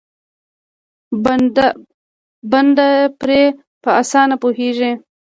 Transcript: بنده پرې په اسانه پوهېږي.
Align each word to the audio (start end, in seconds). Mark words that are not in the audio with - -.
بنده 2.51 2.89
پرې 3.19 3.41
په 3.83 3.89
اسانه 4.01 4.35
پوهېږي. 4.43 4.91